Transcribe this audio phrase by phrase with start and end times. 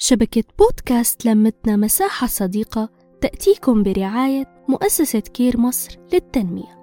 [0.00, 2.88] شبكة بودكاست لمتنا مساحة صديقة
[3.20, 6.78] تأتيكم برعاية مؤسسة كير مصر للتنمية.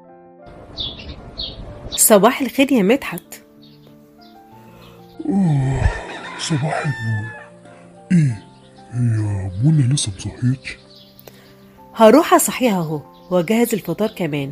[1.89, 3.41] صباح الخير يا مدحت.
[6.39, 7.31] صباح النور.
[8.12, 8.43] إيه
[8.93, 10.77] هي منى لسه مصحيتش
[11.93, 13.02] هروح أصحيها أهو
[13.32, 14.52] وأجهز الفطار كمان.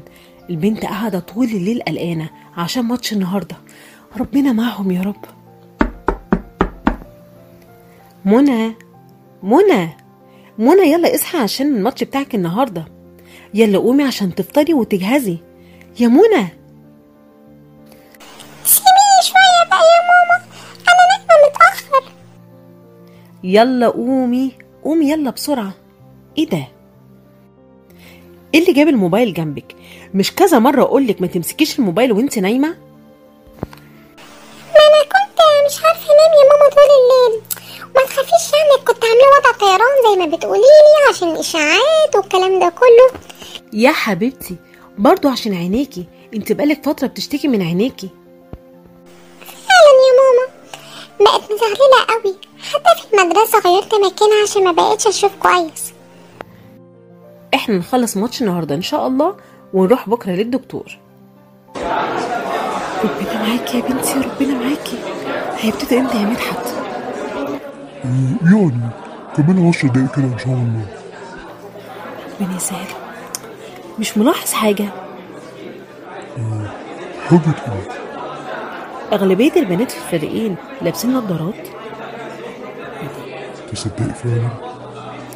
[0.49, 3.57] البنت قاعدة طول الليل قلقانة عشان ماتش النهاردة.
[4.17, 5.25] ربنا معهم يا رب.
[8.25, 8.73] منى
[9.43, 9.89] منى
[10.57, 12.85] منى يلا اصحى عشان الماتش بتاعك النهاردة.
[13.53, 15.37] يلا قومي عشان تفطري وتجهزي.
[15.99, 16.47] يا منى.
[18.63, 20.45] سيبيني شوية بقى يا ماما.
[20.79, 22.11] أنا نايمة متأخر.
[23.43, 24.51] يلا قومي
[24.83, 25.73] قومي يلا بسرعة.
[26.37, 26.67] إيه ده؟
[28.53, 29.75] إيه اللي جاب الموبايل جنبك؟
[30.13, 32.75] مش كذا مرة أقولك ما تمسكيش الموبايل وانت نايمة؟
[40.25, 43.19] ما بتقوليلي عشان الإشاعات والكلام ده كله.
[43.73, 44.55] يا حبيبتي
[44.97, 46.05] برضو عشان عينيكي.
[46.33, 48.09] انت بقالك فترة بتشتكي من عينيكي.
[49.41, 50.53] فعلا يا ماما.
[51.19, 52.35] بقت مزغللة قوي.
[52.73, 55.93] حتى في المدرسة غيرت مكانها عشان ما بقتش أشوف كويس.
[57.53, 59.35] إحنا نخلص ماتش النهاردة إن شاء الله
[59.73, 60.97] ونروح بكرة للدكتور.
[63.03, 64.97] ربنا معاكي يا بنتي ربنا معاكي.
[65.57, 66.67] هيبتدي إمتى يا مدحت؟
[68.03, 68.37] يعني
[69.37, 70.85] كمان عشر دقايق كده إن شاء الله.
[72.41, 72.87] ربنا يسهل.
[73.99, 74.85] مش ملاحظ حاجة؟
[77.29, 78.03] حاجة إيه؟
[79.13, 81.67] أغلبية البنات في الفريقين لابسين نظارات.
[83.71, 84.49] تصدقي فعلا؟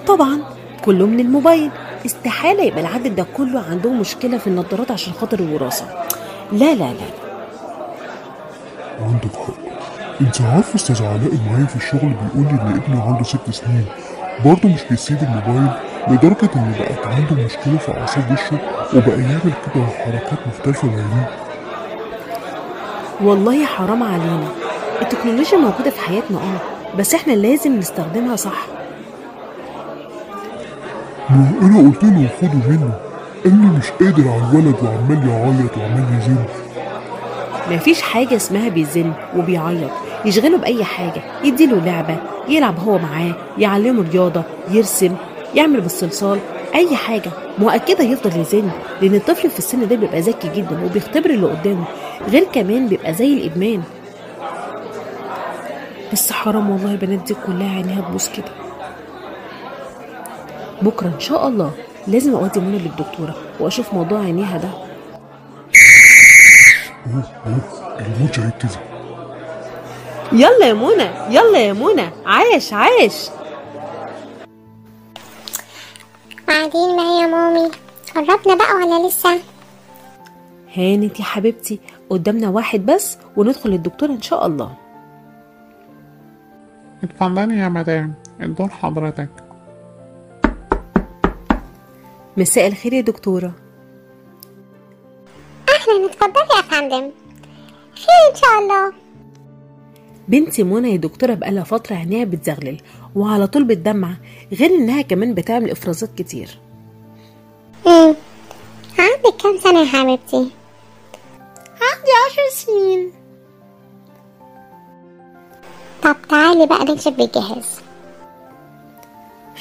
[0.07, 0.39] طبعا
[0.85, 1.71] كله من الموبايل.
[2.05, 5.85] استحالة يبقى العدد ده كله عندهم مشكلة في النظارات عشان خاطر الوراثة.
[6.51, 7.07] لا لا لا.
[9.01, 9.66] عندك حق.
[10.21, 13.85] انت عارفة أستاذ علاء معايا في الشغل بيقول لي إن ابني عنده ست سنين.
[14.45, 15.69] برضه مش بيسيب الموبايل
[16.07, 18.57] لدرجة إن بقت عنده مشكلة في أعصاب وشه
[18.97, 21.29] وبقى يعمل كده حركات مختلفة بعينيه
[23.21, 24.47] والله حرام علينا.
[25.01, 28.65] التكنولوجيا موجودة في حياتنا أه بس إحنا لازم نستخدمها صح.
[31.29, 32.91] ما أنا قلت له خده منه
[33.43, 36.35] قال لي مش قادر على الولد وعمال يعيط وعمال يزن.
[37.71, 39.91] مفيش حاجة اسمها بيزن وبيعيط.
[40.25, 42.17] يشغله بأي حاجة يديله لعبة
[42.49, 45.15] يلعب هو معاه يعلمه رياضة يرسم
[45.55, 46.39] يعمل بالصلصال
[46.75, 47.31] أي حاجة.
[47.59, 48.69] مؤكدة يفضل يزن
[49.01, 51.83] لأن الطفل في السن ده بيبقى ذكي جدا وبيختبر اللي قدامه
[52.29, 53.83] غير كمان بيبقى زي الإدمان.
[56.13, 58.51] بس حرام والله البنات دي كلها عينيها تبوظ كده.
[60.81, 61.71] بكرة إن شاء الله
[62.07, 64.69] لازم أودي منى للدكتورة وأشوف موضوع عينيها ده.
[70.31, 72.09] يلا يا منى يلا يا منى.
[72.25, 73.29] عاش عاش
[76.47, 77.71] بعدين بقى يا مامي.
[78.15, 79.39] قربنا بقى ولا لسه؟
[80.75, 81.79] هانت يا حبيبتي
[82.09, 84.75] قدامنا واحد بس وندخل للدكتورة إن شاء الله.
[87.03, 89.29] اتفضلي يا مدام الدور حضرتك.
[92.37, 93.51] مساء الخير يا دكتورة.
[95.69, 97.11] أهلا اتفضلي يا فندم.
[97.95, 98.93] خير إن شاء الله.
[100.27, 102.77] بنتي منى يا دكتورة بقالها فترة عينيها بتزغلل
[103.15, 104.13] وعلى طول بتدمع
[104.53, 106.59] غير إنها كمان بتعمل إفرازات كتير
[107.85, 108.15] مم.
[108.99, 110.37] عندك كام سنة يا حبيبتي؟
[111.81, 113.11] عندي عشر سنين
[116.03, 117.79] طب تعالي بقى نكشف بالجهاز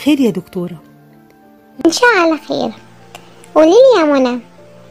[0.05, 0.77] خير يا دكتورة
[1.87, 2.73] إن شاء الله خير
[3.55, 4.41] قوليلي يا منى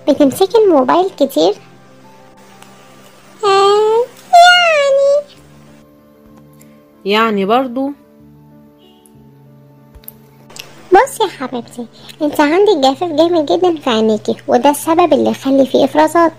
[0.09, 1.53] بتمسكي الموبايل كتير؟
[3.43, 3.84] آه
[7.05, 7.91] يعني برضو.
[10.91, 11.85] بصي يا حبيبتي
[12.21, 16.33] انت عندك جفاف جامد جدا في عينيكي وده السبب اللي يخلي فيه إفرازات.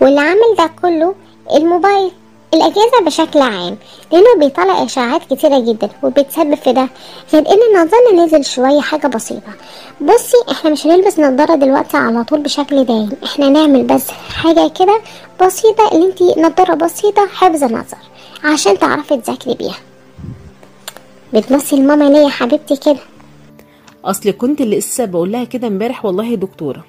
[0.00, 1.14] واللي عامل ده كله
[1.56, 2.10] الموبايل
[2.54, 3.76] الأجهزة بشكل عام
[4.12, 6.88] لأنه بيطلع إشعاعات كتيرة جدا وبيتسبب في ده.
[7.32, 9.52] غير إن نظرنا نزل شوية حاجة بسيطة.
[10.00, 15.00] بصي إحنا مش هنلبس نظارة دلوقتي على طول بشكل دايم إحنا نعمل بس حاجة كده
[15.42, 17.98] بسيطة اللي انتي نظارة بسيطة حفظ نظر
[18.44, 19.76] عشان تعرفي تذاكري بيها.
[21.34, 22.98] بتبصي لماما ليه يا حبيبتي كده.
[24.04, 26.84] أصل كنت لسه بقول لها كده امبارح والله يا دكتورة.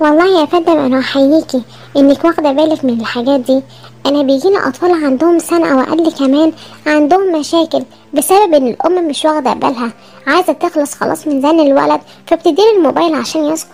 [0.00, 1.62] والله يا فندم أنا احييكي
[1.96, 3.62] إنك واخدة بالك من الحاجات دي.
[4.06, 6.52] أنا بيجينا أطفال عندهم سنة أو أقل كمان
[6.86, 7.82] عندهم مشاكل
[8.14, 9.92] بسبب إن الأم مش واخدة بالها.
[10.26, 13.70] عايزة تخلص خلاص من زن الولد فبتديله الموبايل عشان يسكت.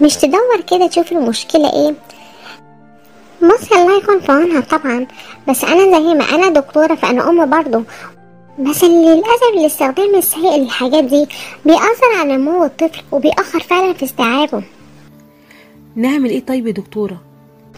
[0.00, 1.94] مش تدور كده تشوف المشكلة إيه؟
[3.48, 5.06] بصي الله يكون في عونها طبعا.
[5.48, 7.82] بس أنا زي ما أنا دكتورة فأنا أم برضو
[8.58, 11.26] بس للأسف الاستخدام السيء للحاجات دي
[11.64, 14.62] بيأثر على نمو الطفل وبيأخر فعلا في استيعابه.
[15.96, 17.22] نعمل إيه طيب يا دكتورة؟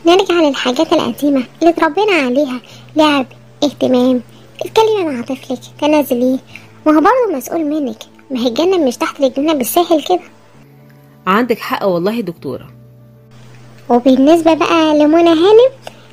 [0.06, 2.60] نرجع للحاجات القديمة اللي اتربينا عليها.
[2.96, 3.26] لعب
[3.64, 4.22] اهتمام
[4.64, 6.38] اتكلمي مع طفلك تنازليه.
[6.86, 8.02] ما هو برضه مسؤول منك.
[8.30, 10.20] ما هي الجنة مش تحت رجلنا بالساهل كده.
[11.26, 12.77] عندك حق والله يا دكتورة.
[13.90, 15.70] وبالنسبة بقى لمنى هانم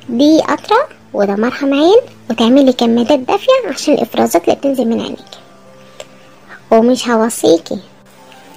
[0.08, 2.00] دي قطرة وده مرهم عين
[2.30, 5.18] وتعملي كمادات دافية عشان الإفرازات اللي بتنزل من عينيك
[6.70, 7.78] ومش هوصيكي.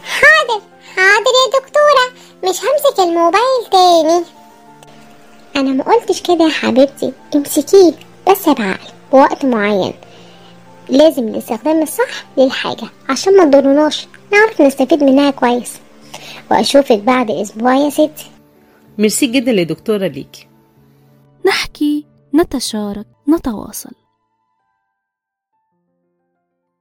[0.03, 0.61] حاضر
[0.95, 2.19] حاضر يا دكتورة.
[2.43, 4.23] مش همسك الموبايل تاني.
[5.55, 7.13] أنا ما قلتش كده يا حبيبتي.
[7.35, 7.93] امسكيه
[8.29, 8.77] بس بعقل
[9.11, 9.93] بوقت معين.
[10.89, 14.07] لازم الاستخدام الصح للحاجة عشان ما تضرناش.
[14.31, 15.73] نعرف نستفيد منها كويس.
[16.51, 18.31] وأشوفك بعد أسبوع يا ستي.
[18.99, 20.47] ميرسي جدا يا دكتورة ليكي.
[21.45, 22.05] نحكي
[22.35, 23.91] نتشارك نتواصل.